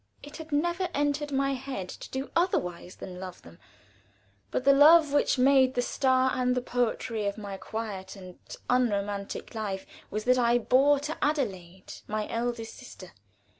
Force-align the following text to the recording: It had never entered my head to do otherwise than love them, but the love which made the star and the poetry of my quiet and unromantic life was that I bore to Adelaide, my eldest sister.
It 0.23 0.37
had 0.37 0.51
never 0.51 0.89
entered 0.95 1.31
my 1.31 1.53
head 1.53 1.87
to 1.87 2.09
do 2.09 2.31
otherwise 2.35 2.95
than 2.95 3.19
love 3.19 3.43
them, 3.43 3.59
but 4.49 4.63
the 4.63 4.73
love 4.73 5.13
which 5.13 5.37
made 5.37 5.75
the 5.75 5.83
star 5.83 6.31
and 6.33 6.55
the 6.55 6.61
poetry 6.63 7.27
of 7.27 7.37
my 7.37 7.55
quiet 7.57 8.15
and 8.15 8.39
unromantic 8.67 9.53
life 9.53 9.85
was 10.09 10.23
that 10.23 10.39
I 10.39 10.57
bore 10.57 10.99
to 11.01 11.23
Adelaide, 11.23 11.93
my 12.07 12.27
eldest 12.29 12.77
sister. 12.77 13.11